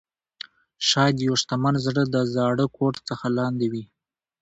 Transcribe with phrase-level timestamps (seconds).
[0.89, 3.83] شاید یو شتمن زړه د زاړه کوټ څخه لاندې وي.